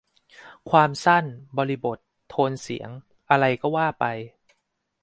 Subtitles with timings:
[0.69, 1.25] ความสั้น
[1.57, 1.97] บริบท
[2.29, 2.89] โทนเสียง
[3.29, 4.05] อะไรก็ว่าไป